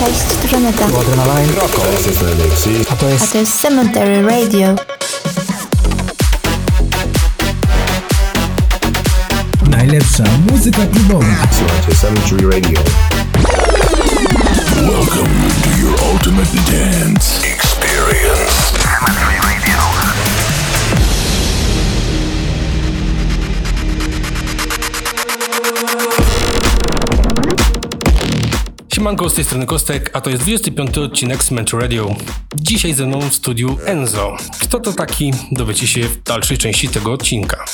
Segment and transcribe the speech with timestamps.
[0.00, 0.84] Cześć, Żaneta.
[0.84, 0.88] A
[1.68, 1.88] to
[3.08, 3.22] jest...
[3.22, 4.74] A to jest Cemetery Radio.
[9.70, 11.26] Najlepsza muzyka klubowa.
[11.58, 12.80] Słuchajcie Cemetery Radio.
[14.76, 15.28] Welcome
[15.62, 18.72] to your ultimate dance experience.
[18.72, 19.99] Cemetery Radio.
[29.00, 32.14] Siemanko, z tej strony Kostek, a to jest 25 odcinek Cement Radio.
[32.56, 34.36] Dzisiaj ze mną w studiu Enzo.
[34.60, 37.64] Kto to taki, dowiecie się w dalszej części tego odcinka.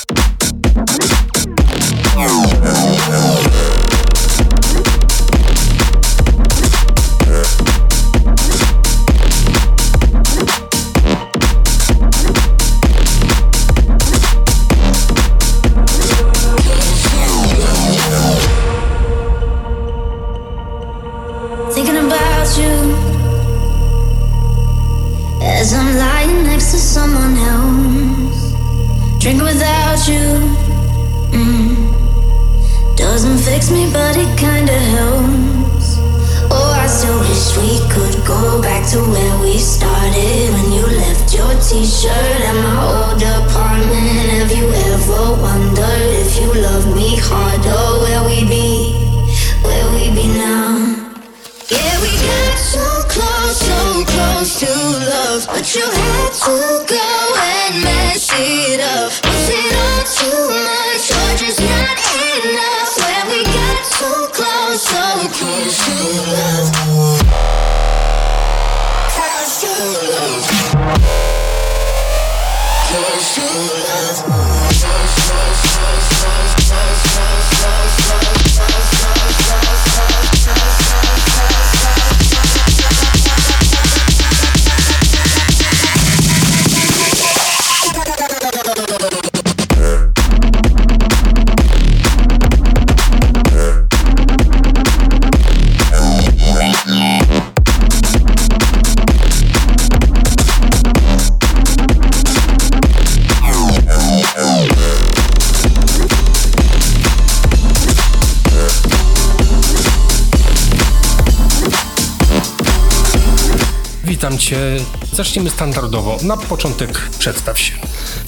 [114.47, 116.17] Cześć, zacznijmy standardowo.
[116.23, 117.73] Na początek przedstaw się.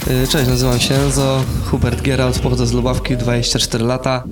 [0.07, 4.23] Y, cześć, nazywam się Enzo, Hubert Geralt, pochodzę z Lubawki, 24 lata.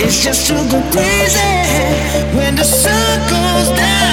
[0.00, 1.48] It's just too crazy
[2.36, 4.07] when the sun goes down.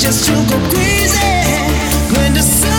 [0.00, 1.18] just to go crazy.
[2.12, 2.75] When the sun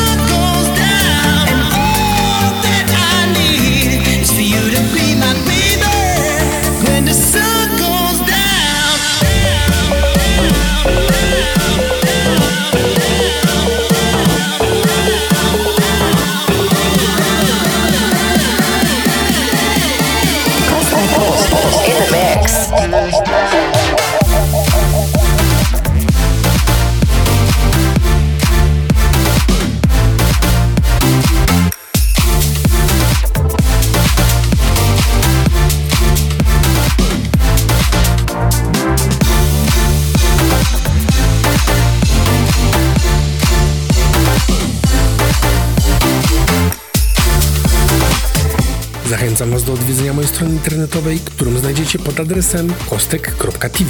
[49.37, 53.89] Zachęcam Was do odwiedzenia mojej strony internetowej, którą znajdziecie pod adresem kostek.tv.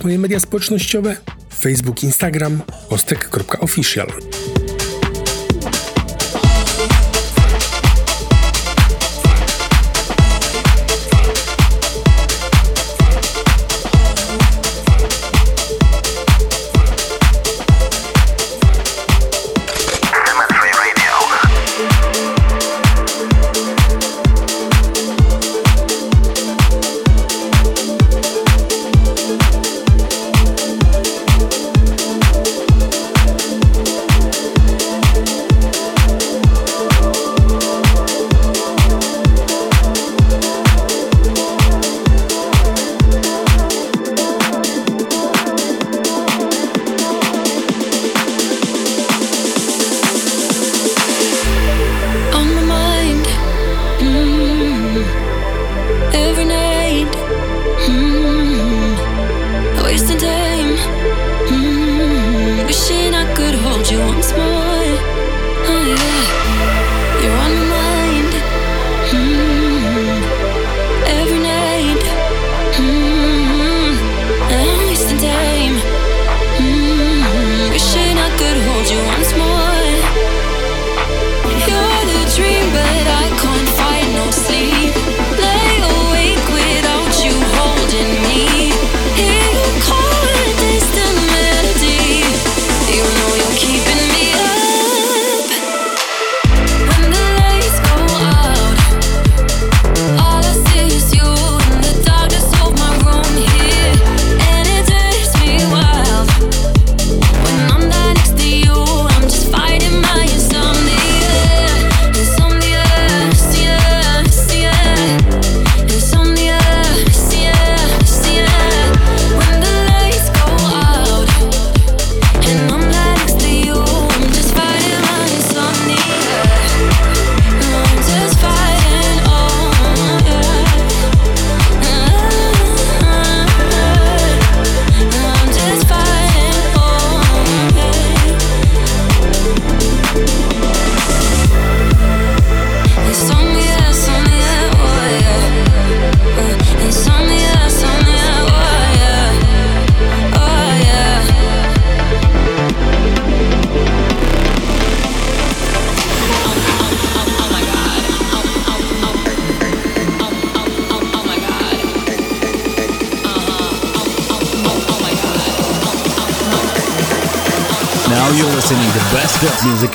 [0.02, 1.16] moje media społecznościowe,
[1.58, 4.08] Facebook, Instagram, ostek.official.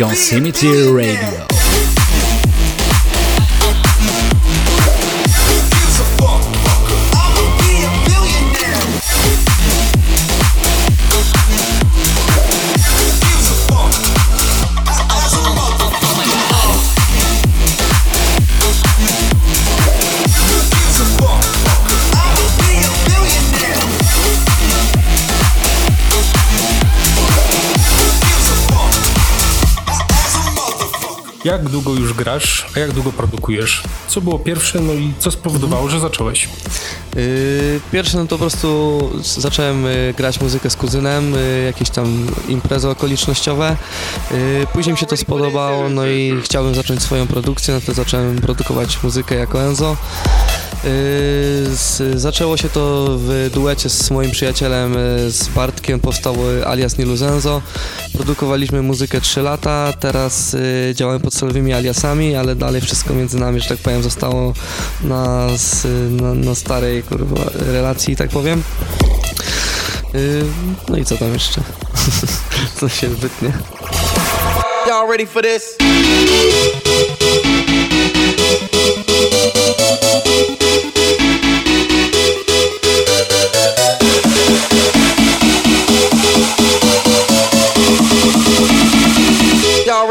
[0.01, 1.38] African Cemetery Radio.
[31.59, 33.83] Jak długo już grasz, a jak długo produkujesz?
[34.07, 36.49] Co było pierwsze, no i co spowodowało, że zacząłeś?
[37.15, 42.27] Yy, Pierwsze no to po prostu zacząłem y, grać muzykę z kuzynem, y, jakieś tam
[42.47, 43.77] imprezy okolicznościowe.
[44.31, 44.37] Yy,
[44.73, 49.03] Później mi się to spodobało, no i chciałbym zacząć swoją produkcję, no to zacząłem produkować
[49.03, 49.97] muzykę jako Enzo.
[50.83, 50.89] Yy,
[51.75, 56.97] z, zaczęło się to w duecie z moim przyjacielem, y, z Bartkiem, powstał y, alias
[56.97, 57.61] Nilus Enzo.
[58.13, 60.55] Produkowaliśmy muzykę 3 lata, teraz
[60.93, 64.53] działamy podstawowymi aliasami, ale dalej wszystko między nami, że tak powiem, zostało
[65.03, 65.47] na,
[66.09, 68.63] na, na starej kurwa, relacji, tak powiem.
[70.13, 70.45] Yy,
[70.89, 71.61] no i co tam jeszcze?
[72.79, 73.51] co się wytnie?
[74.87, 75.77] Y'all ready for this?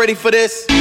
[0.08, 0.77] Ready for this?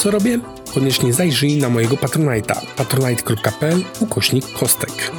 [0.00, 0.38] co robię?
[0.74, 5.09] Koniecznie zajrzyj na mojego Patronite'a patronite.pl ukośnik kostek.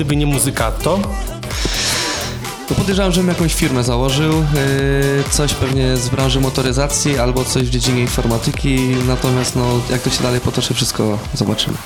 [0.00, 0.98] Gdyby nie muzyka, to...
[2.70, 7.70] No podejrzewam, żebym jakąś firmę założył, yy, coś pewnie z branży motoryzacji albo coś w
[7.70, 11.76] dziedzinie informatyki, natomiast no, jak to się dalej potoczy, wszystko zobaczymy.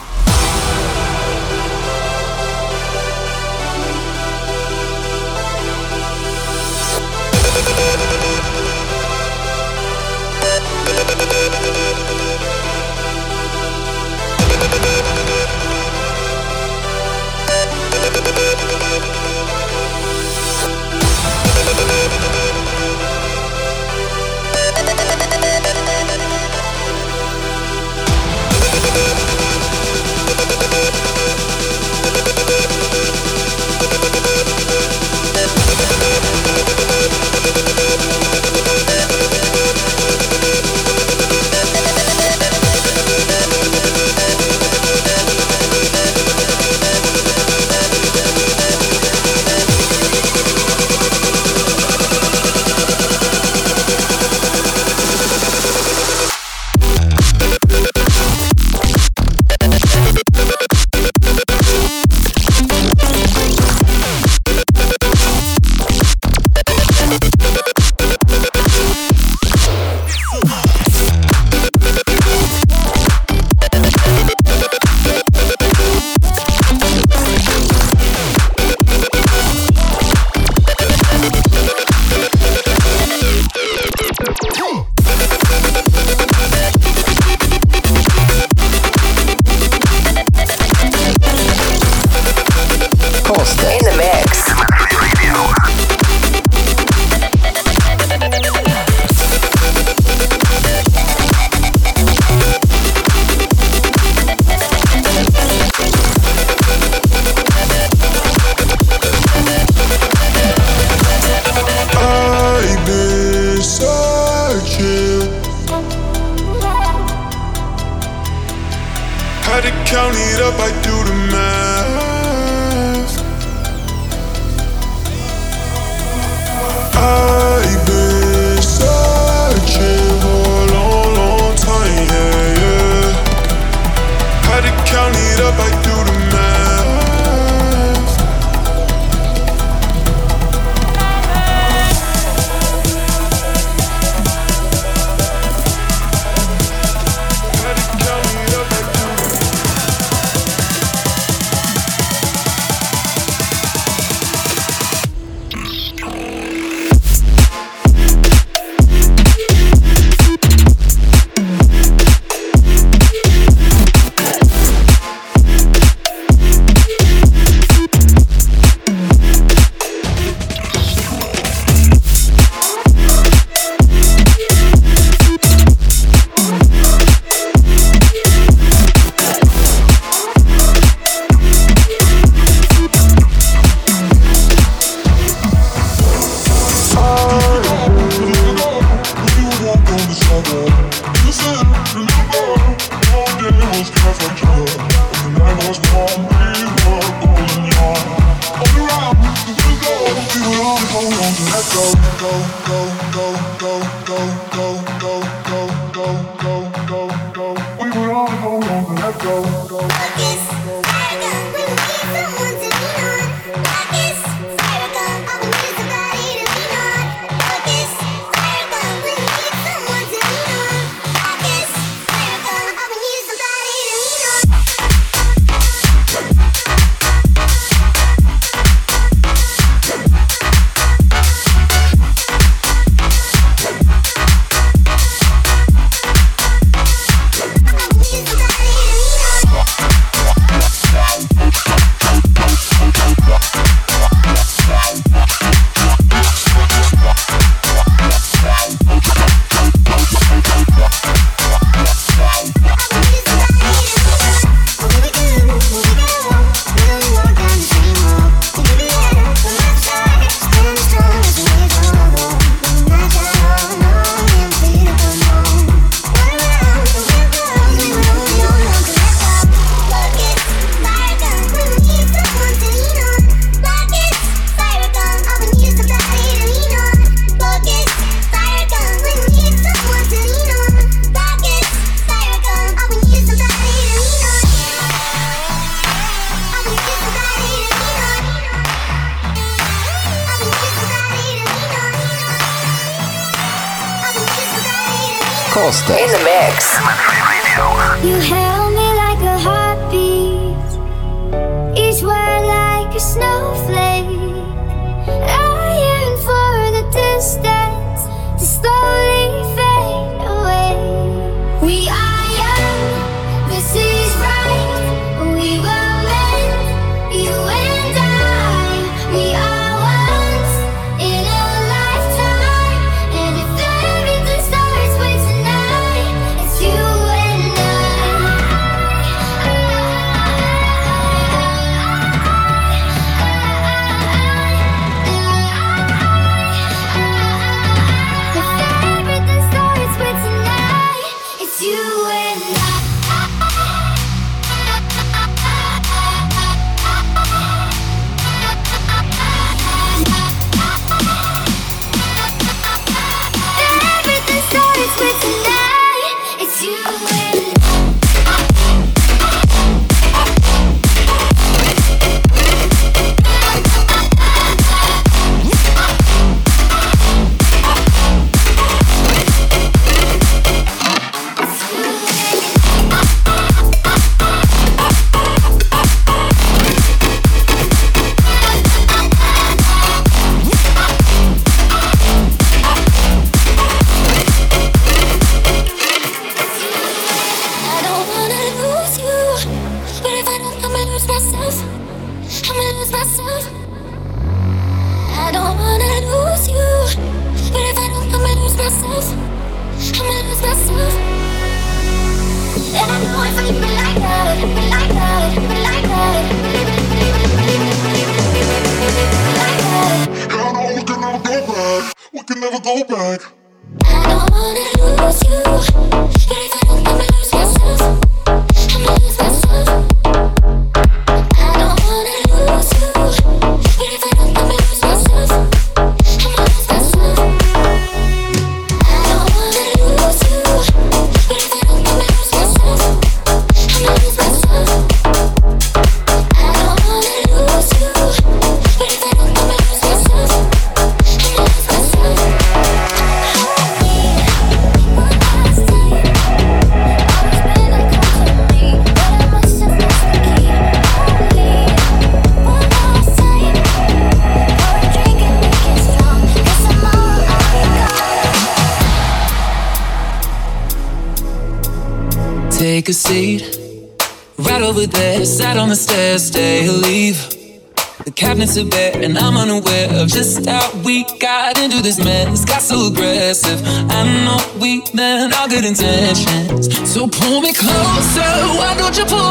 [468.55, 472.45] to bed, and I'm unaware of just how we got into this mess.
[472.45, 473.61] Got so aggressive.
[473.91, 476.71] I know we meant all good intentions.
[476.89, 478.31] So pull me closer.
[478.59, 479.24] Why don't you pull?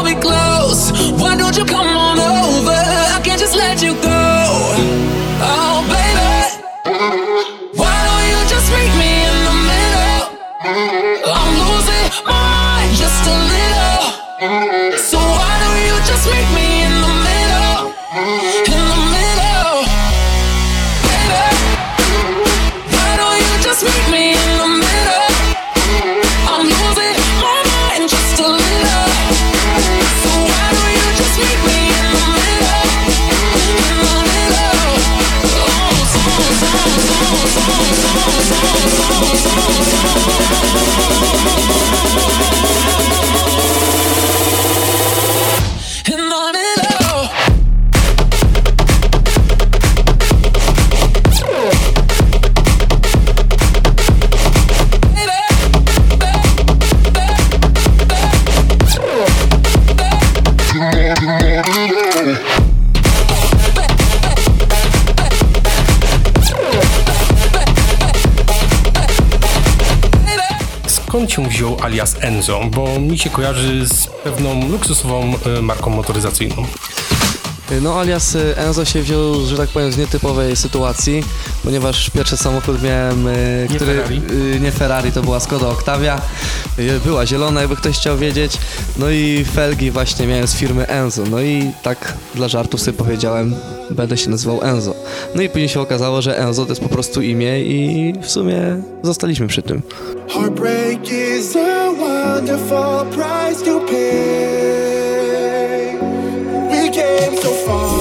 [71.14, 76.66] skąd się wziął alias Enzo, bo mi się kojarzy z pewną luksusową e, marką motoryzacyjną.
[77.72, 81.24] Y, no alias y, Enzo się wziął, że tak powiem, z nietypowej sytuacji,
[81.64, 83.94] ponieważ pierwszy samochód miałem, y, nie który...
[83.94, 84.20] Ferrari.
[84.60, 86.20] Nie Ferrari, to była Skoda Octavia.
[87.04, 88.58] Była zielona, jakby ktoś chciał wiedzieć.
[88.96, 91.22] No i felgi właśnie miałem z firmy Enzo.
[91.30, 93.54] No i tak dla żartu sobie powiedziałem,
[93.90, 94.94] będę się nazywał Enzo.
[95.34, 98.82] No i później się okazało, że Enzo to jest po prostu imię i w sumie
[99.02, 99.82] zostaliśmy przy tym.
[100.28, 104.93] Heartbreak is a wonderful price to pay.
[107.18, 107.93] came so far.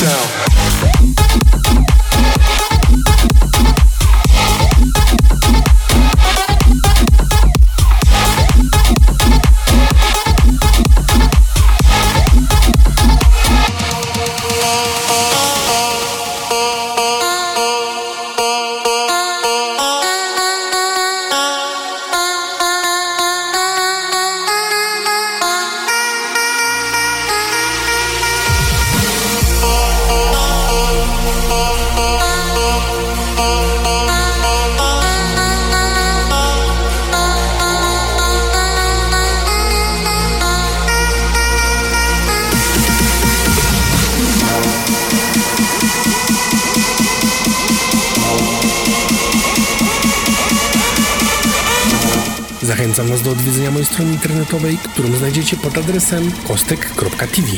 [0.00, 0.49] down.
[54.50, 57.48] Internetowej, którą znajdziecie pod adresem kostek.tv.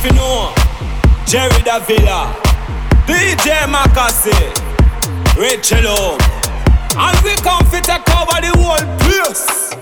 [0.00, 0.54] fi know.
[1.26, 2.32] Jerry Davila.
[3.06, 4.32] DJ Makasi
[5.36, 6.18] Rachel O
[6.96, 9.74] And we come fi take over the whole place.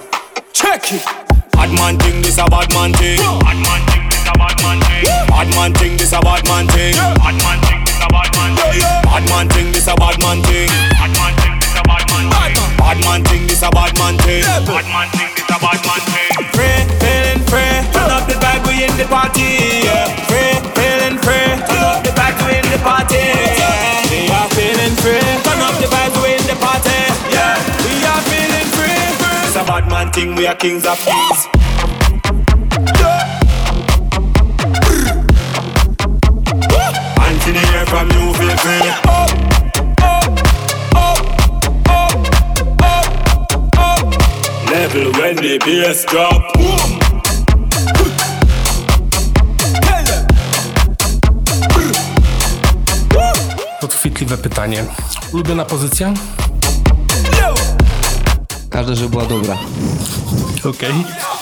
[0.52, 1.04] Check it.
[1.52, 3.18] Bad man thing, this a bad man thing.
[3.18, 5.04] Bad man thing, this a bad man thing.
[5.28, 6.94] Bad man thing, this a bad man thing.
[6.94, 8.82] Bad man thing, this a bad man thing.
[9.06, 10.68] Bad man thing, this a bad man thing.
[10.98, 12.74] Bad man thing, this a bad man thing.
[12.78, 14.42] Bad man thing, this a bad man thing.
[14.42, 16.28] Bad man thing, this a bad man thing.
[16.54, 17.07] Free, feeling free Turn up
[18.98, 20.10] the party yeah.
[20.26, 21.54] Free, feeling free.
[21.70, 23.22] Turn up the vibe, we in the party.
[24.10, 25.22] We are feeling free.
[25.46, 26.98] Turn up the vibe, we in the party
[27.30, 27.54] Yeah,
[27.86, 28.98] we are feeling free.
[29.46, 31.46] It's a bad man thing, we are kings of kings.
[37.88, 39.30] From you, feel free Up,
[40.02, 40.28] up,
[40.94, 41.20] up,
[41.88, 42.16] up,
[42.82, 46.52] up, up Level when the bass drop.
[46.52, 46.87] Boom.
[53.80, 54.84] Podchwytliwe pytanie.
[55.32, 56.14] Ulubiona pozycja?
[58.70, 59.58] Każda, żeby była dobra.
[60.64, 60.92] Okej.
[60.94, 61.37] smoking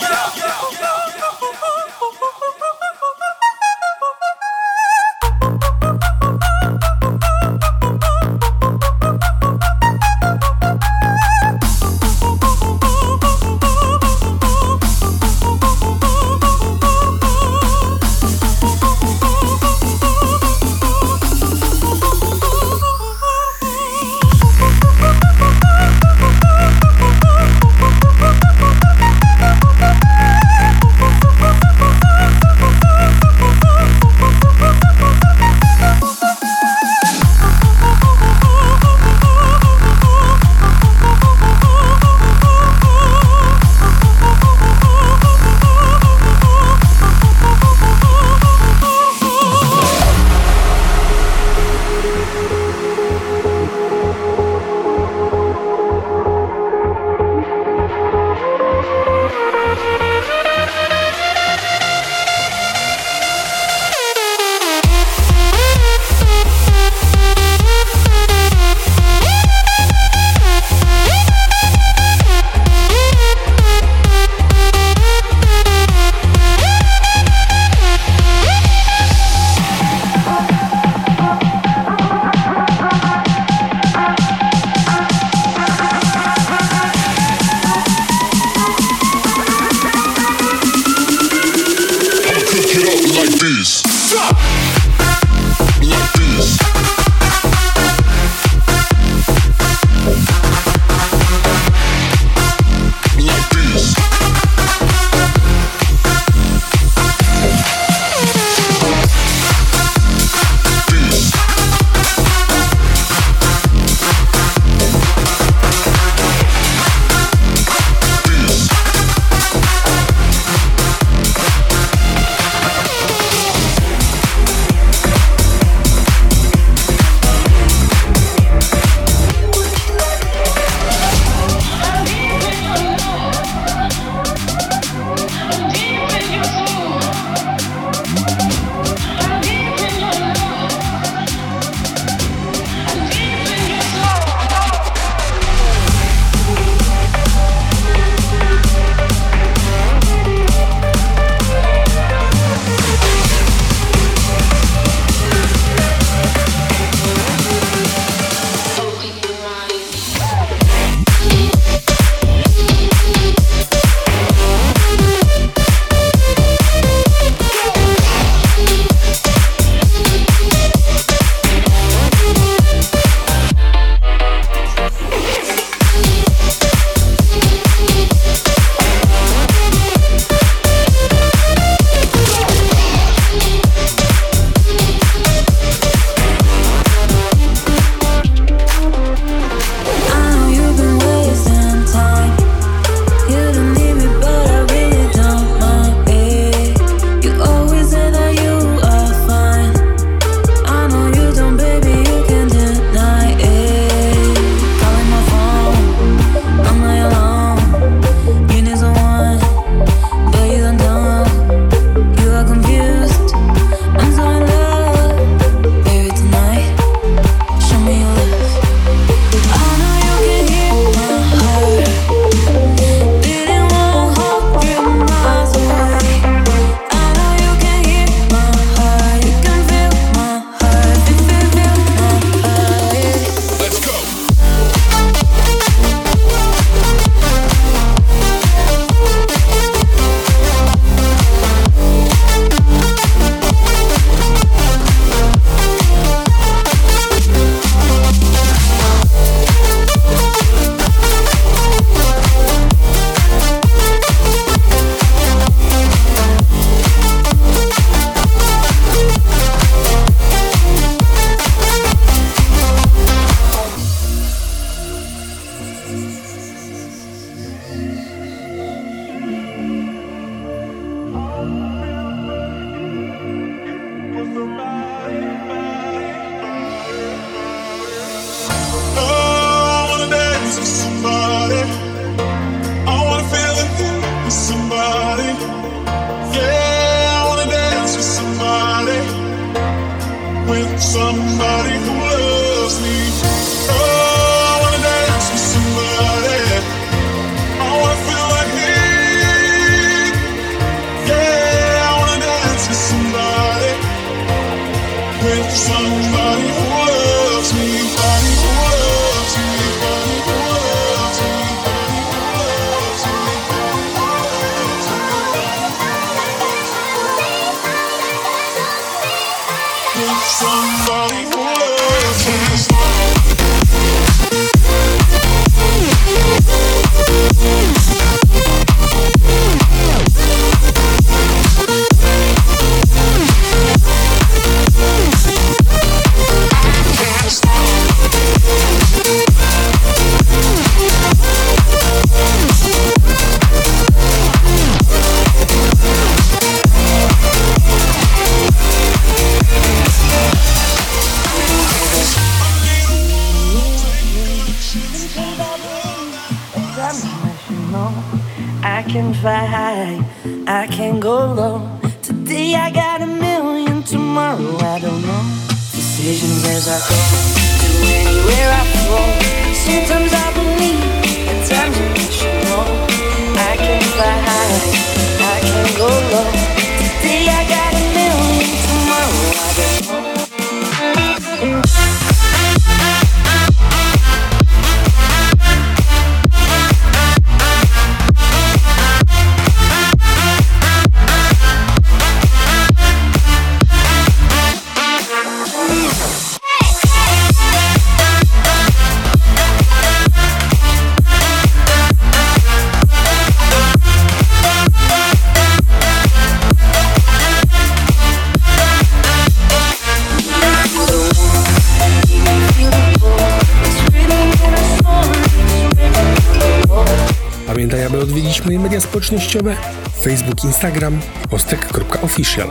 [419.06, 419.56] społecznościowe
[420.02, 421.00] Facebook, Instagram
[421.30, 422.48] ostek.official.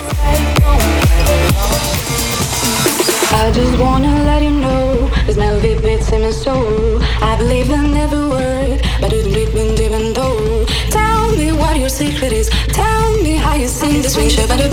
[3.32, 7.02] I just wanna let you know there's no bits in my soul.
[7.22, 10.66] I believe in every word, but it not even though.
[10.90, 12.50] Tell me what your secret is.
[12.74, 14.30] Tell me how you sing this way.
[14.30, 14.72] Sure, but it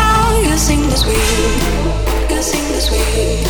[0.00, 1.24] How you sing this way.
[2.30, 3.43] You sing this way.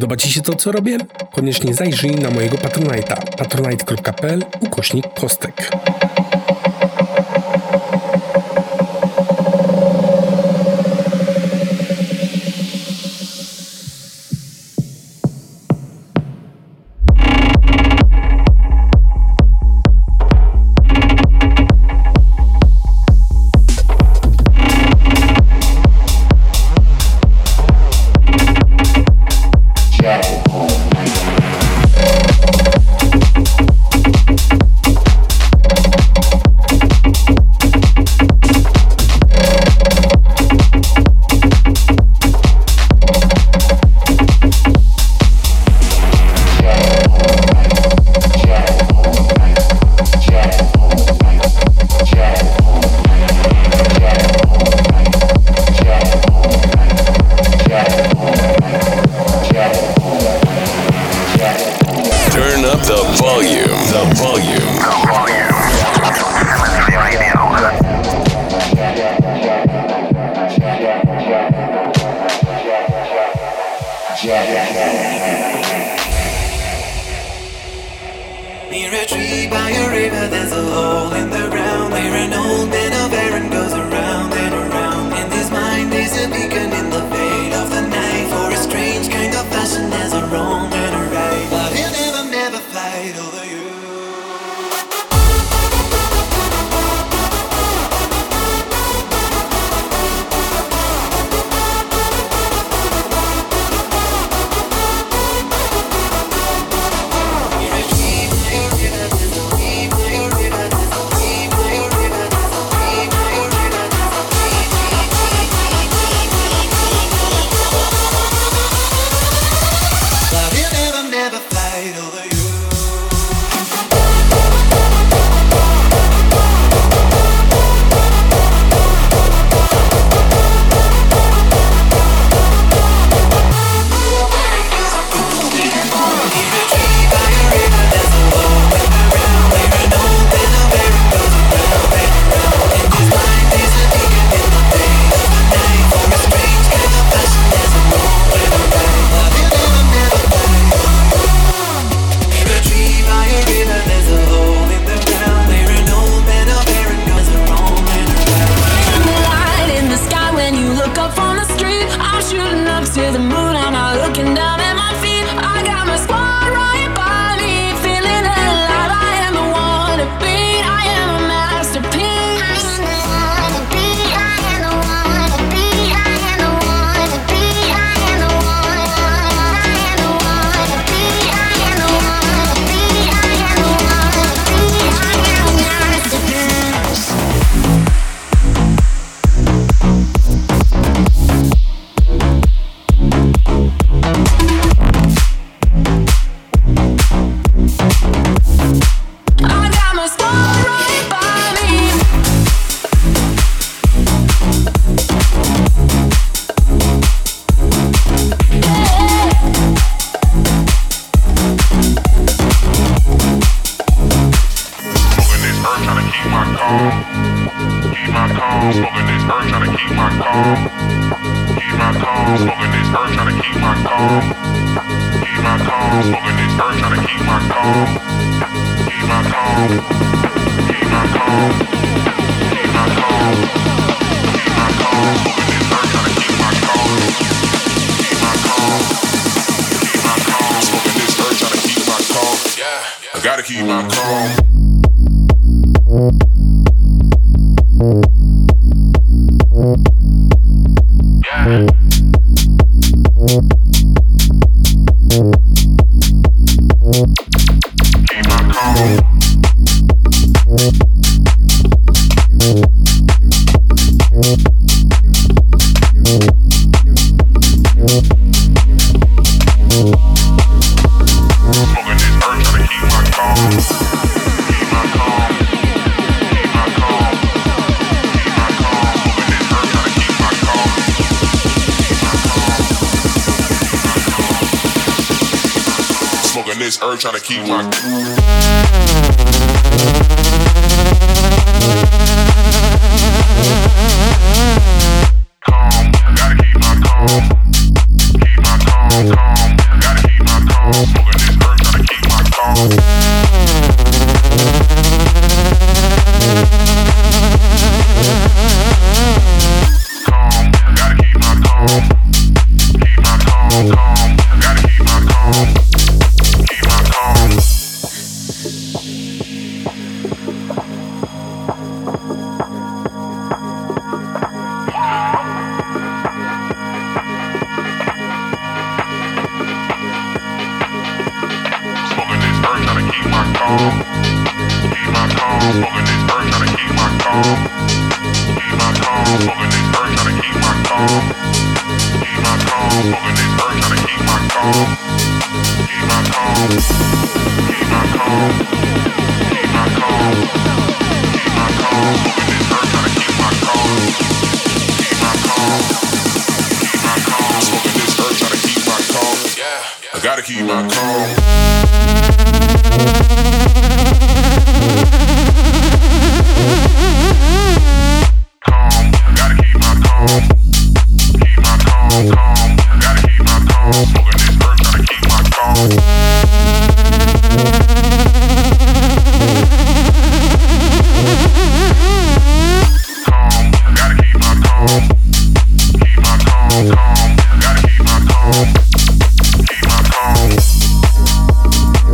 [0.00, 0.98] Podoba Ci się to, co robię?
[1.32, 5.70] Koniecznie zajrzyj na mojego Patronite'a patronite.pl ukośnik kostek.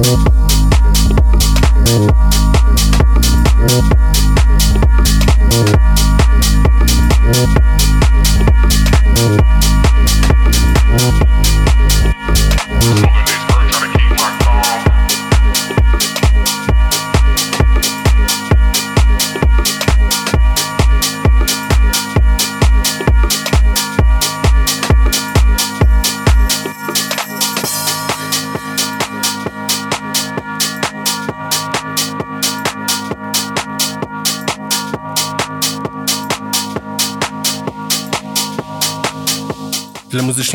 [0.06, 0.35] you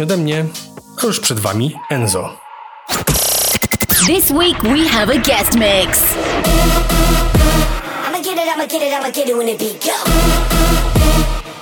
[0.02, 0.46] Muzycznie ode mnie,
[1.04, 2.38] a już przed wami Enzo.
[4.08, 6.00] This week we have a guest mix.
[8.08, 9.92] I'ma get it, I'ma get it, I'ma get it when the beat go.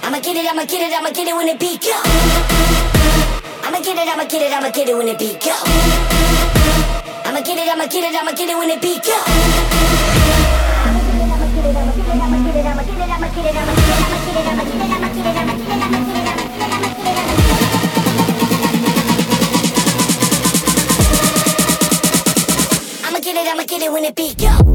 [0.08, 1.96] I'ma get it, I'ma get it, I'ma get it when the beat go.
[3.68, 5.56] I'ma get it, I'ma get it, I'ma get it when the beat go.
[7.26, 9.18] I'ma get it, I'ma get it, I'ma get it when the beat go.
[10.86, 13.70] I'ma get it, I'ma get it
[23.90, 24.69] when the beat go.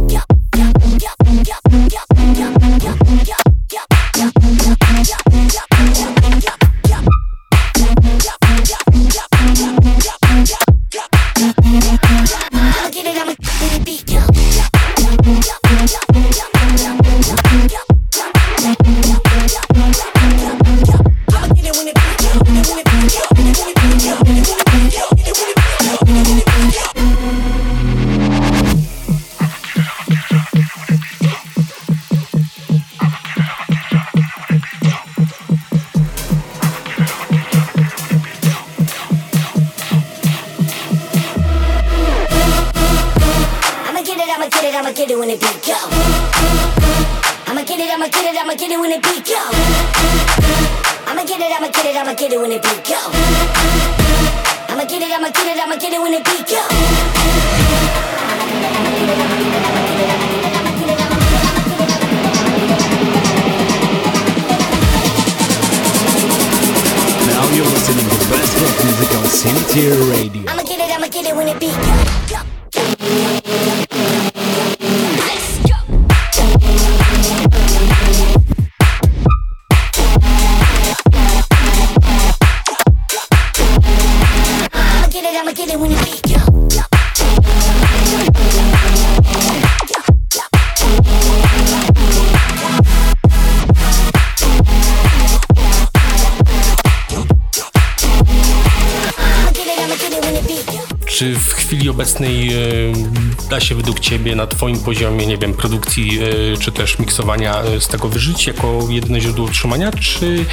[104.64, 109.20] Twoim poziomie, nie wiem, produkcji e, czy też miksowania e, z tego wyżyć jako jedyne
[109.20, 110.44] źródło utrzymania, czy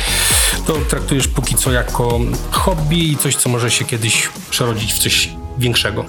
[0.67, 2.19] to traktujesz póki co jako
[2.51, 6.05] hobby i coś, co może się kiedyś przerodzić w coś większego?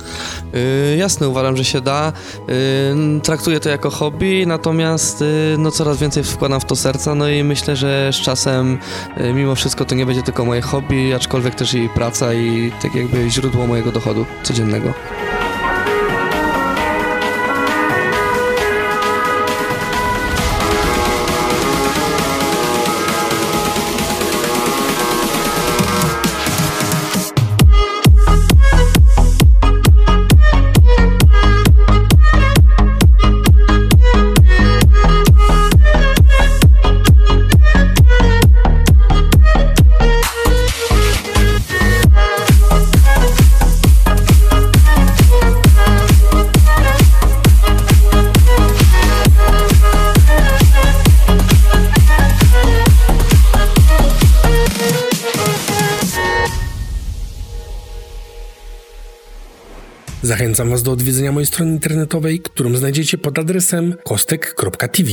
[0.53, 2.12] Yy, jasne, uważam, że się da.
[2.48, 7.28] Yy, traktuję to jako hobby, natomiast yy, no, coraz więcej wkładam w to serca, no
[7.28, 8.78] i myślę, że z czasem
[9.34, 13.30] mimo wszystko to nie będzie tylko moje hobby, aczkolwiek też i praca i tak jakby
[13.30, 14.94] źródło mojego dochodu codziennego.
[60.53, 65.11] Zachęcam Was do odwiedzenia mojej strony internetowej, którą znajdziecie pod adresem kostek.tv.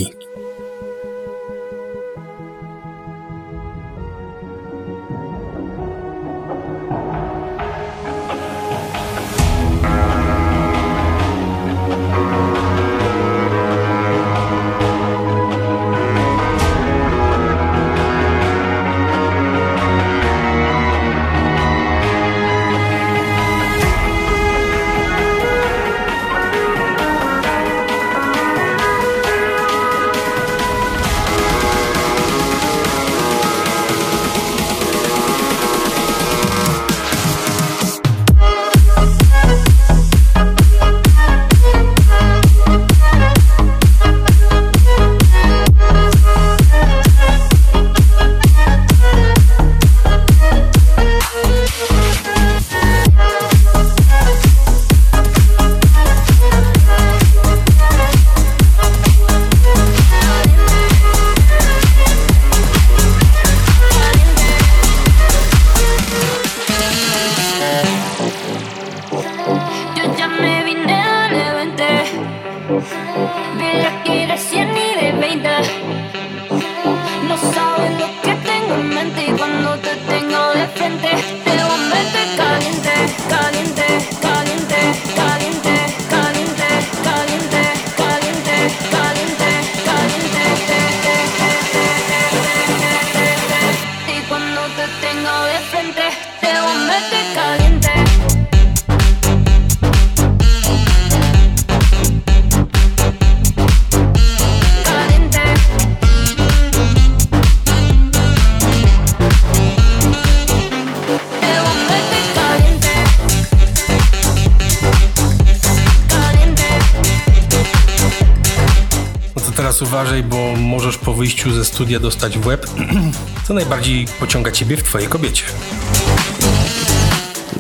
[121.79, 122.65] studia dostać w łeb.
[123.47, 125.43] Co najbardziej pociąga ciebie w twojej kobiecie?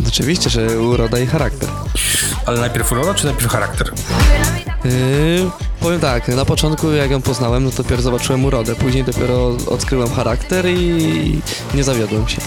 [0.07, 1.69] Oczywiście, że uroda i charakter.
[2.45, 3.91] Ale najpierw uroda, czy najpierw charakter?
[4.85, 5.49] Yy,
[5.79, 10.09] powiem tak, na początku jak ją poznałem, no to dopiero zobaczyłem urodę, później dopiero odkryłem
[10.09, 11.41] charakter i
[11.73, 12.41] nie zawiodłem się.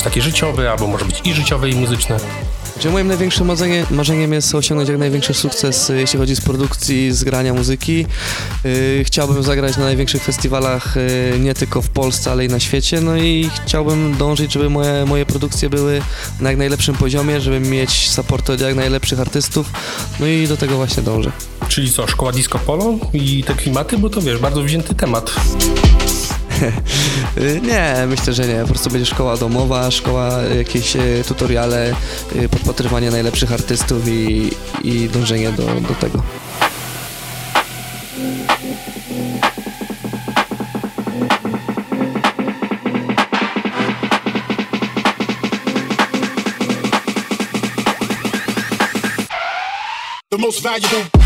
[0.00, 2.16] Być takie życiowe, albo może być i życiowe, i muzyczne.
[2.76, 7.12] Gdzie moim największym marzenie, marzeniem jest osiągnąć jak największy sukces, y, jeśli chodzi z produkcji,
[7.12, 8.06] z grania muzyki.
[8.64, 10.96] Yy, chciałbym zagrać na największych festiwalach
[11.32, 13.00] yy, nie tylko w Polsce, ale i na świecie.
[13.00, 16.02] No i chciałbym dążyć, żeby moje, moje produkcje były
[16.40, 19.70] na jak najlepszym poziomie, żeby mieć support od jak najlepszych artystów.
[20.20, 21.32] No i do tego właśnie dążę.
[21.68, 25.32] Czyli co, szkoła disco polo i te klimaty, bo to wiesz, bardzo wzięty temat.
[27.68, 28.60] Nie, myślę, że nie.
[28.60, 31.94] Po prostu będzie szkoła domowa, szkoła, jakieś y, tutoriale,
[32.36, 34.50] y, podpatrywanie najlepszych artystów i,
[34.84, 36.22] i dążenie do, do tego.
[50.38, 51.19] Most valuable.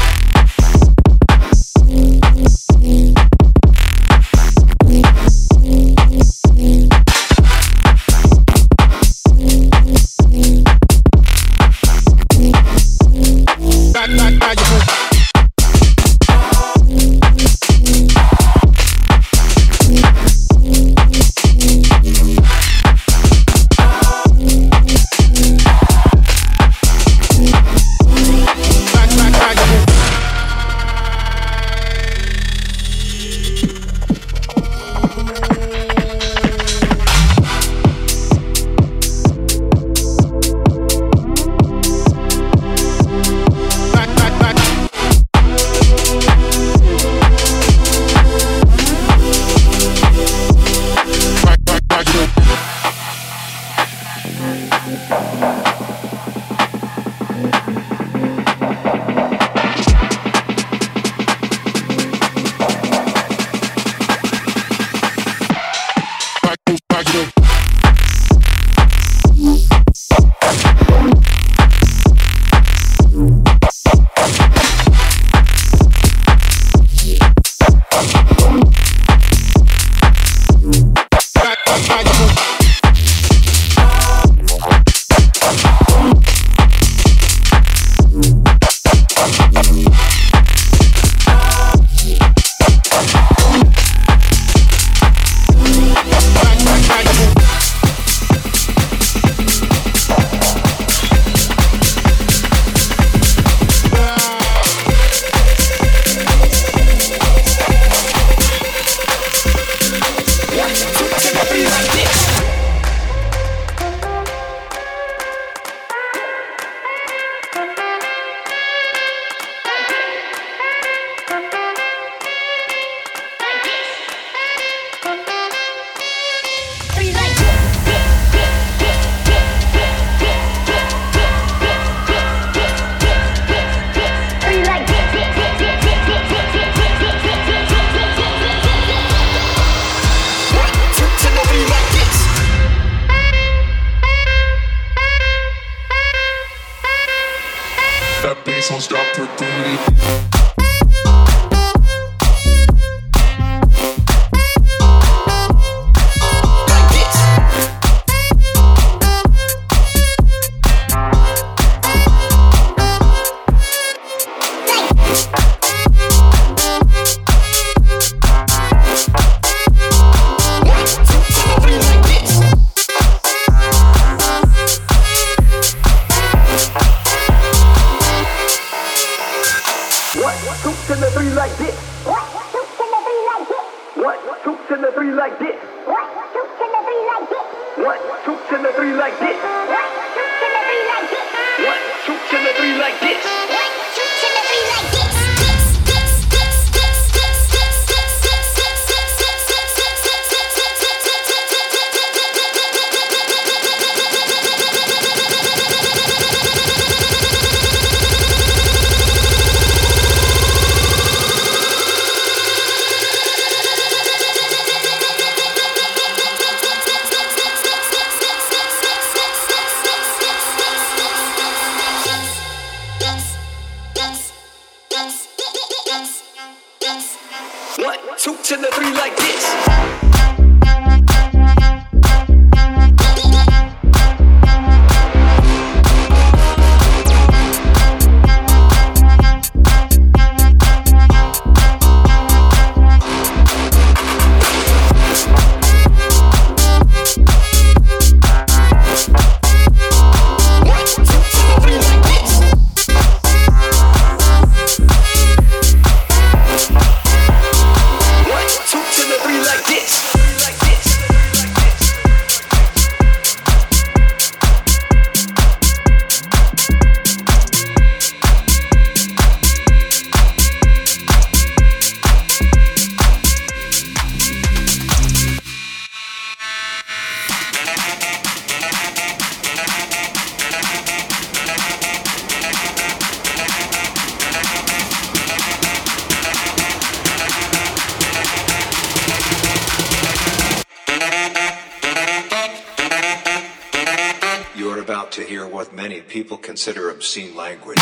[297.15, 297.74] obscene language.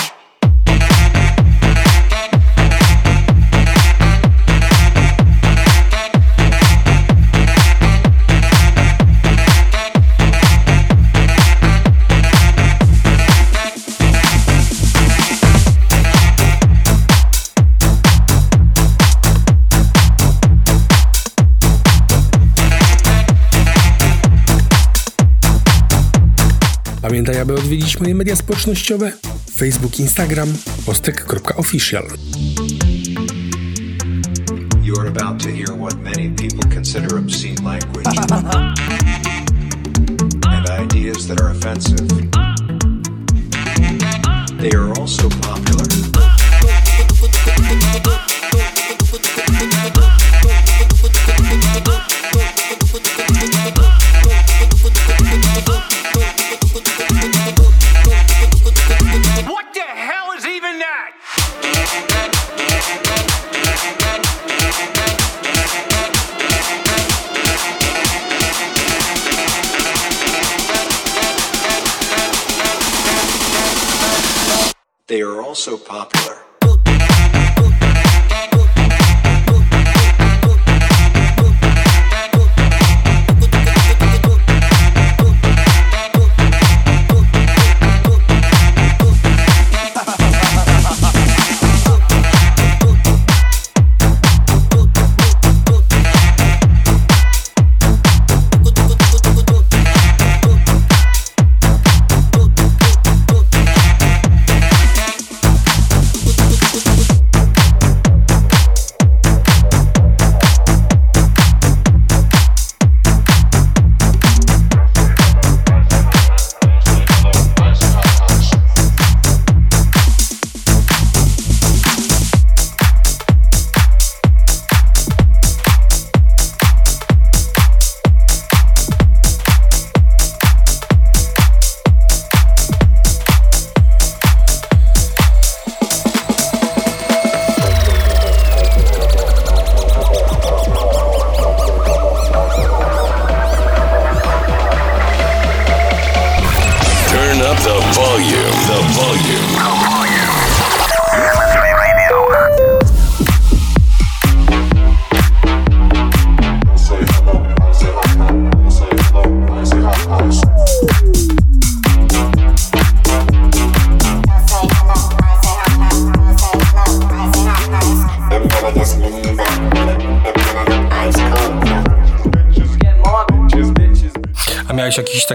[27.73, 29.12] odwiedzić moje media społecznościowe
[29.51, 30.49] Facebook, Instagram,
[30.86, 32.05] postek.official.
[34.82, 38.07] You're about to hear what many people consider obscene language
[40.49, 42.22] and ideas that are offensive.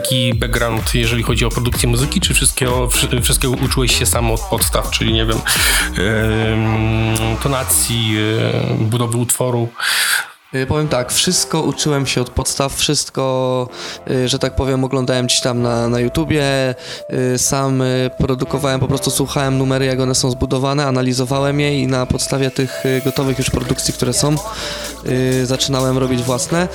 [0.02, 4.42] Taki background, jeżeli chodzi o produkcję muzyki, czy wszystkiego, wszy- wszystkiego uczyłeś się sam od
[4.42, 5.38] podstaw, czyli nie wiem,
[5.98, 8.18] em, tonacji,
[8.80, 9.70] budowy utworu?
[10.56, 13.68] Y, Powiem tak, wszystko uczyłem się od podstaw, wszystko,
[14.12, 16.76] y, że tak powiem, oglądałem gdzieś tam na, na YouTubie,
[17.34, 17.84] y, sam
[18.18, 22.84] produkowałem, po prostu słuchałem numery, jak one są zbudowane, analizowałem je i na podstawie tych
[23.06, 24.36] gotowych już produkcji, które są,
[25.44, 26.68] zaczynałem robić własne.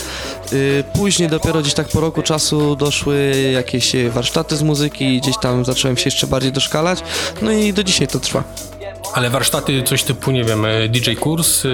[0.93, 5.97] Później dopiero gdzieś tak po roku czasu doszły jakieś warsztaty z muzyki, gdzieś tam zacząłem
[5.97, 7.03] się jeszcze bardziej doszkalać,
[7.43, 8.72] no i do dzisiaj to trwa.
[9.14, 11.68] Ale warsztaty, coś typu, nie wiem, e, DJ kurs, e,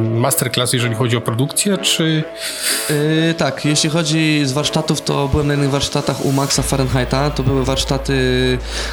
[0.00, 2.24] masterclass, jeżeli chodzi o produkcję, czy...
[2.90, 7.30] Yy, tak, jeśli chodzi z warsztatów, to byłem na jednych warsztatach u Maxa Fahrenheita.
[7.30, 8.14] To były warsztaty,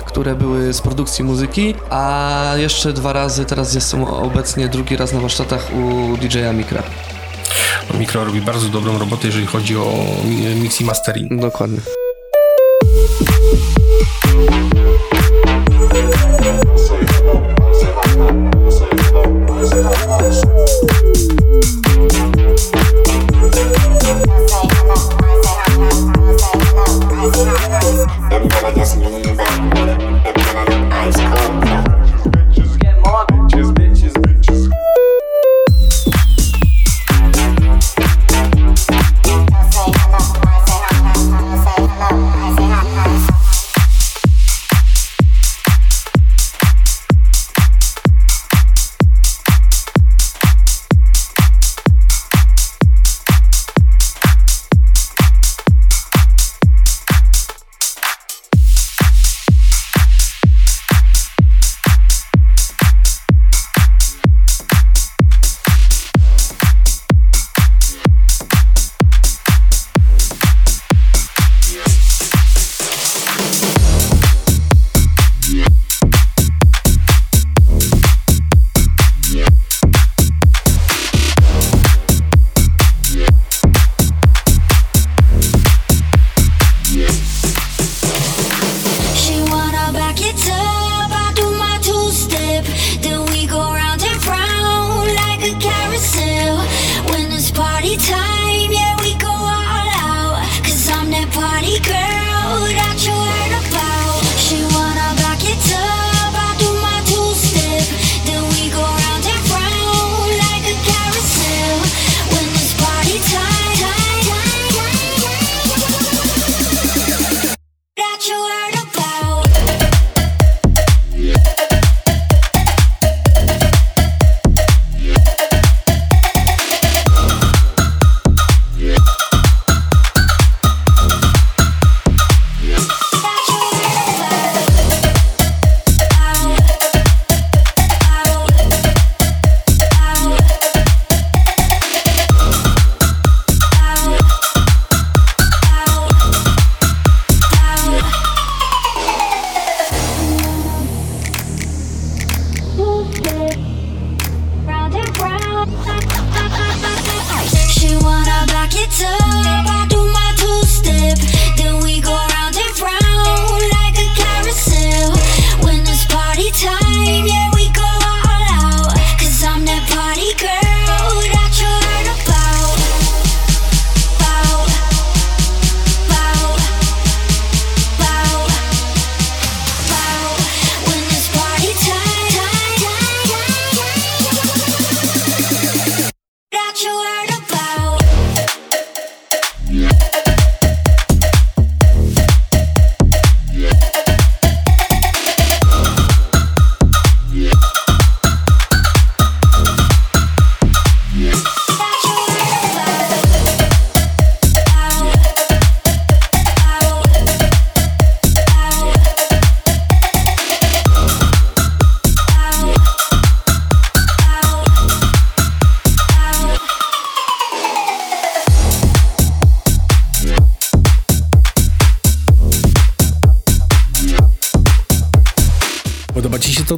[0.05, 5.19] które były z produkcji muzyki, a jeszcze dwa razy, teraz jestem obecnie drugi raz na
[5.19, 6.83] warsztatach u DJ-a Mikra.
[7.99, 9.93] Mikro robi bardzo dobrą robotę, jeżeli chodzi o
[10.25, 11.41] mi- mix i mastering.
[11.41, 11.79] Dokładnie.
[28.33, 29.59] I'm gonna just leave that.
[29.59, 31.60] I'm gonna ice cold.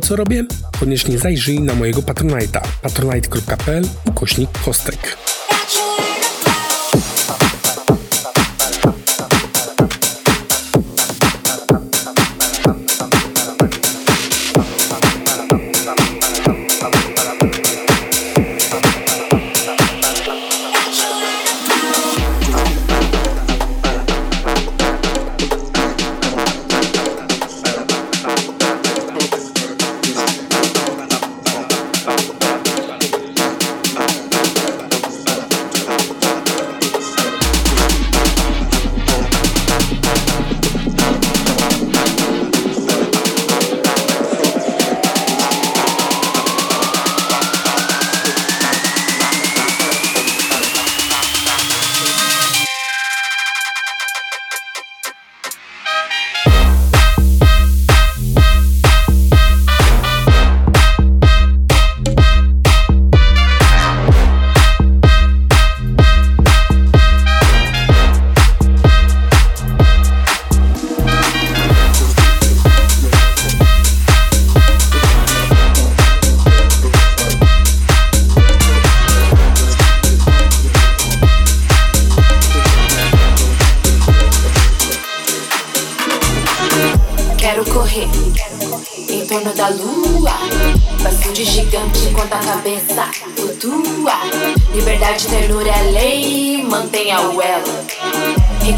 [0.03, 0.45] Co robię?
[0.79, 5.02] Koniecznie zajrzyj na mojego Patronite'a patronite.pl ukośnik kostek.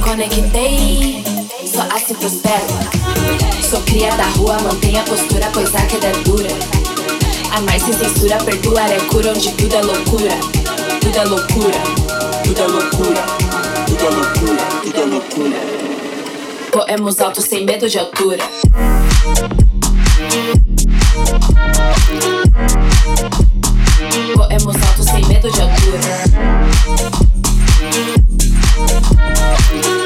[0.06, 1.23] Reconectei,
[1.65, 2.64] só assim prospero.
[3.68, 6.48] Sou cria da rua, mantenha a postura, coisa que é dura.
[7.52, 10.38] Amar sem censura, perdoar é cura, onde tudo é loucura.
[11.02, 11.82] Tudo é loucura,
[12.44, 13.23] tudo é loucura,
[13.88, 15.57] tudo é loucura, tudo é loucura.
[16.72, 18.44] Poemos altos sem medo de altura.
[24.36, 26.26] Poemos altos sem medo de altura.
[28.78, 30.05] Música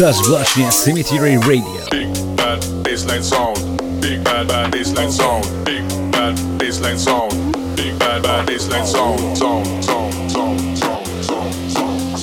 [0.00, 1.62] Słuchasz właśnie Cemetery Radio.
[1.90, 3.58] Big bad baseline sound.
[4.00, 5.46] Big bad bad baseline sound.
[5.64, 7.32] Big bad baseline sound.
[7.76, 9.38] Big bad bad baseline sound.
[9.38, 12.14] Sound sound sound sound sound sound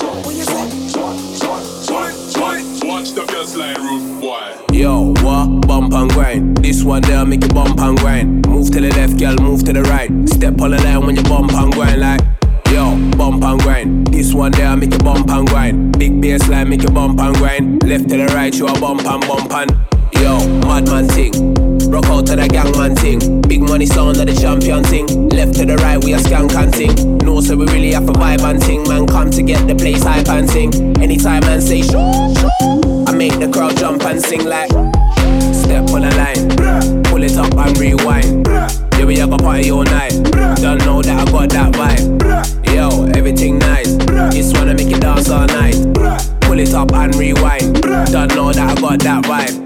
[2.34, 2.84] sound.
[2.84, 4.76] Watch the baseline root boy.
[4.76, 5.66] Yo, what?
[5.68, 6.56] Bump and grind.
[6.56, 8.48] This one there make you bump and grind.
[8.48, 10.10] Move to the left, girl, move to the right.
[10.28, 12.37] Step on the line when you bump and grind like.
[14.18, 15.96] This one there I make you bump and grind.
[15.96, 17.84] Big bass line make you bump and grind.
[17.84, 19.70] Left to the right, you a bump and bump and.
[20.14, 21.54] Yo, madman ting.
[21.88, 23.40] Rock out to the gangman ting.
[23.42, 25.06] Big money sound of the champion ting.
[25.28, 27.18] Left to the right, we a skank and ting.
[27.18, 28.82] No, so we really have a vibe and ting.
[28.88, 30.74] Man, come to get the place hype and sing.
[31.00, 33.04] Anytime man say shoo, shoo.
[33.06, 34.70] I make the crowd jump and sing like.
[35.54, 38.48] Step on the line, pull it up and rewind.
[38.98, 40.10] Yeah, we have a party all night.
[40.58, 42.17] Don't know that I got that vibe.
[47.18, 47.82] Rewind.
[47.82, 49.57] Don't know that I got that vibe.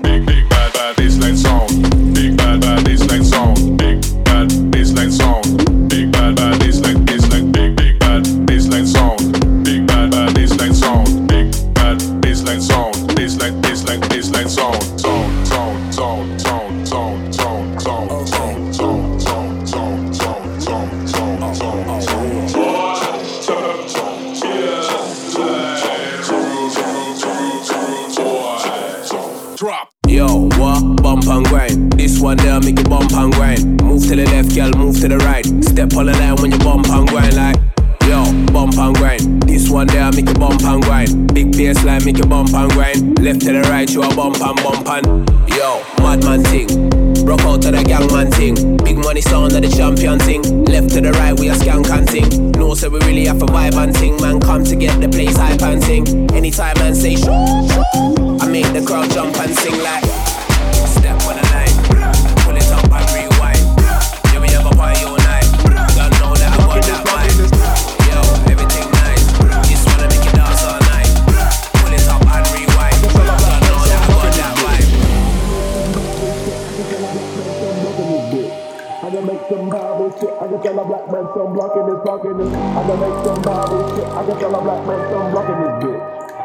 [80.23, 80.31] Shit.
[80.39, 82.55] I can tell a black man some blocking this, blocking this.
[82.55, 84.07] I can make some Bible shit.
[84.07, 85.99] I can tell a black man some blocking this bitch.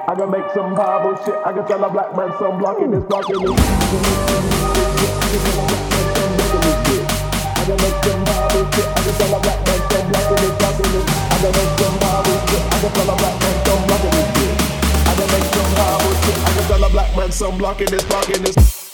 [0.07, 1.37] I can make some Bible shit.
[1.45, 3.37] I can tell a black man some blocking this, blocking.
[3.37, 3.45] I
[7.67, 8.87] can make some Bible shit.
[8.87, 11.05] I can tell a black man some blocking this, blocking.
[11.27, 12.63] I can make some Bible shit.
[12.65, 14.57] I can tell a black man some blocking this bitch.
[15.05, 16.37] I can make some Bible shit.
[16.41, 18.86] I can tell a black man some blocking this, blocking.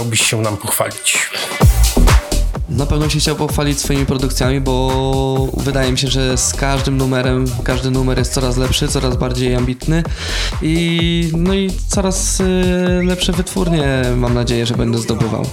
[0.00, 1.30] Chciałbyś się nam pochwalić?
[2.68, 7.44] Na pewno się chciał pochwalić swoimi produkcjami, bo wydaje mi się, że z każdym numerem,
[7.64, 10.02] każdy numer jest coraz lepszy, coraz bardziej ambitny
[10.62, 12.44] i no i coraz y,
[13.04, 15.46] lepsze wytwórnie mam nadzieję, że będę zdobywał.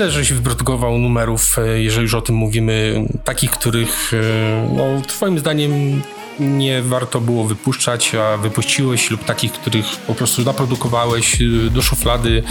[0.00, 5.38] Ile żeś wyprodukował numerów, e, jeżeli już o tym mówimy, takich, których e, no, twoim
[5.38, 6.02] zdaniem
[6.40, 12.42] nie warto było wypuszczać, a wypuściłeś lub takich, których po prostu naprodukowałeś e, do szuflady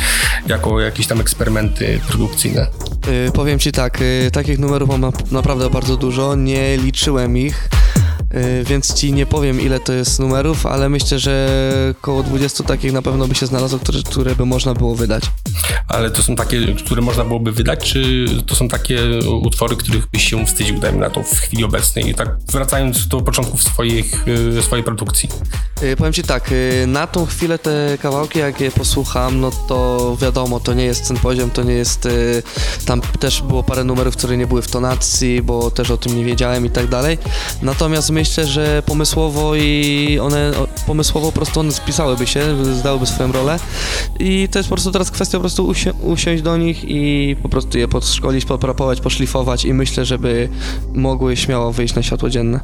[0.47, 2.67] jako jakieś tam eksperymenty produkcyjne?
[3.25, 7.69] Yy, powiem ci tak, yy, takich numerów mam naprawdę bardzo dużo, nie liczyłem ich.
[8.35, 11.49] Y, więc ci nie powiem ile to jest numerów, ale myślę, że
[12.01, 15.23] około 20 takich na pewno by się znalazło, które, które by można było wydać.
[15.87, 18.99] Ale to są takie, które można byłoby wydać, czy to są takie
[19.41, 23.63] utwory, których byś się wstydził, dajmy na to w chwili obecnej, tak wracając do początków
[23.63, 25.29] swoich, y, swojej produkcji?
[25.83, 26.53] Y, powiem ci tak,
[26.87, 31.17] na tą chwilę te kawałki, jak je posłucham, no to wiadomo, to nie jest ten
[31.17, 32.07] poziom, to nie jest,
[32.85, 36.25] tam też było parę numerów, które nie były w tonacji, bo też o tym nie
[36.25, 37.17] wiedziałem i tak dalej.
[37.61, 40.51] Natomiast myślę, że pomysłowo i one
[40.87, 43.59] pomysłowo po prostu one spisałyby się, zdałyby swoją rolę
[44.19, 47.49] i to jest po prostu teraz kwestia po prostu usi usiąść do nich i po
[47.49, 50.49] prostu je podszkolić, poprapować, poszlifować i myślę, żeby
[50.93, 52.59] mogły śmiało wyjść na światło dzienne.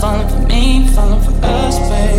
[0.00, 2.15] falling for me, falling for us, babe.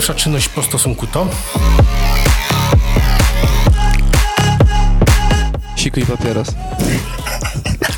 [0.00, 1.28] Pierwsza czynność po stosunku to
[5.76, 6.48] Siku i papieros.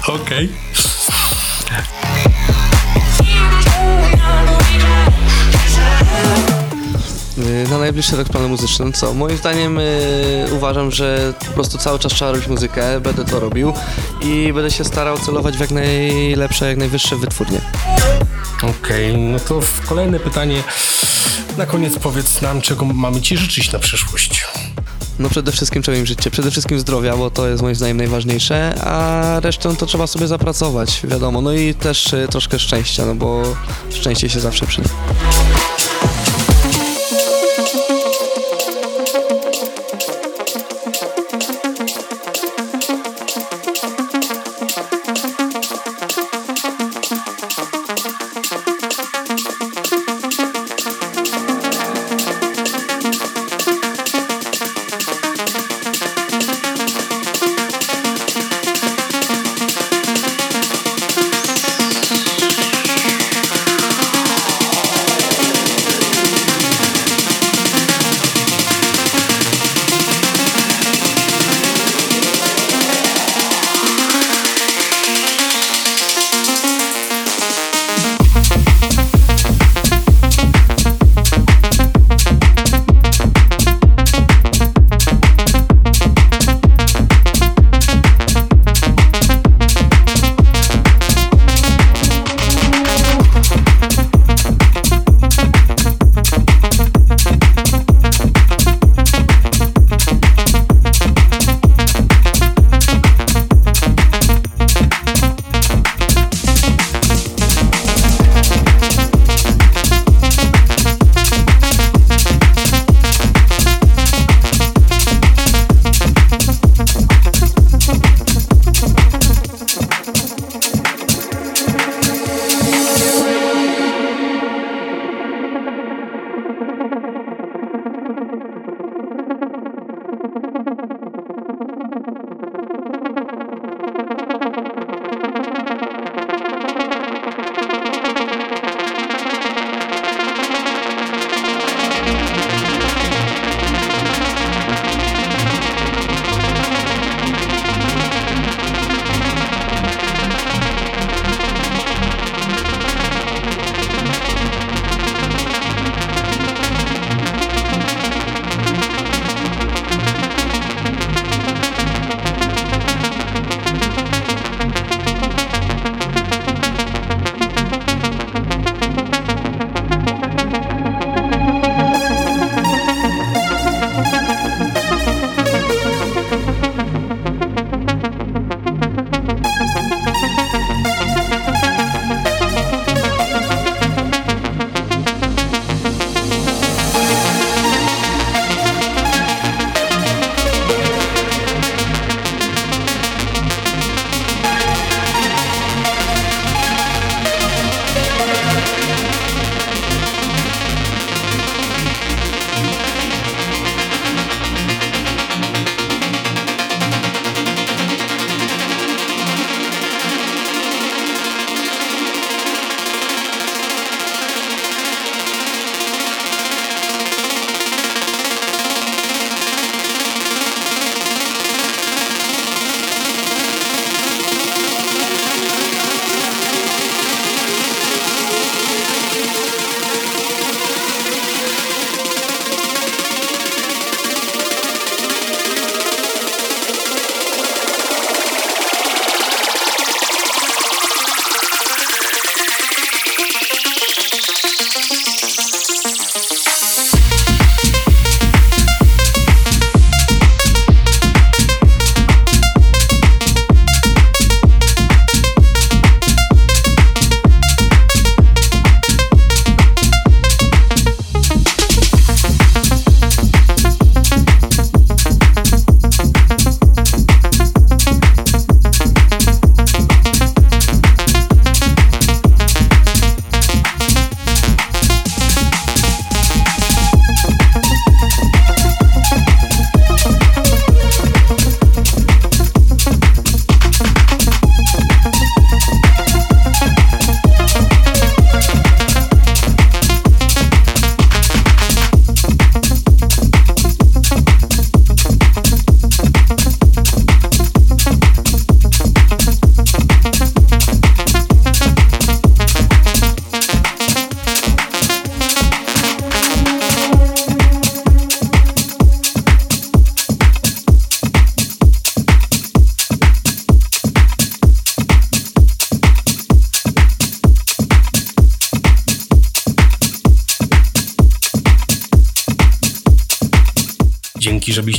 [0.06, 0.48] Okej.
[7.38, 9.14] Y, Na najbliższy rok plany muzyczne, co?
[9.14, 13.72] Moim zdaniem y, uważam, że po prostu cały czas trzeba robić muzykę, będę to robił
[14.22, 17.60] i będę się starał celować w jak najlepsze, jak najwyższe wytwórnie.
[18.62, 20.62] Okej, no to w kolejne pytanie.
[21.58, 24.46] Na koniec powiedz nam, czego mamy Ci życzyć na przyszłość.
[25.18, 26.30] No przede wszystkim czego im życie?
[26.30, 31.00] Przede wszystkim zdrowia, bo to jest moim zdaniem najważniejsze, a resztę to trzeba sobie zapracować,
[31.04, 31.40] wiadomo.
[31.40, 33.42] No i też e, troszkę szczęścia, no bo
[33.90, 34.88] szczęście się zawsze przyda.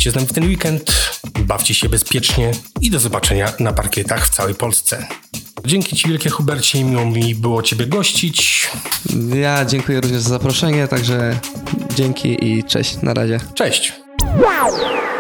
[0.04, 0.92] Byliście z nami w ten weekend.
[1.40, 2.52] Bawcie się bezpiecznie
[2.82, 5.08] i do zobaczenia na parkietach w całej Polsce.
[5.66, 8.70] Dzięki Ci wielkie Hubercie, miło mi było Ciebie gościć.
[9.36, 11.40] Ja dziękuję również za zaproszenie, także
[11.96, 13.40] dzięki i cześć, na razie.
[13.54, 13.94] Cześć.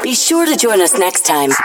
[0.03, 1.55] Be sure to join us next time